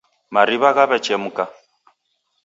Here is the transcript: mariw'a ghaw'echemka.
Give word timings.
mariw'a 0.33 0.69
ghaw'echemka. 0.77 1.45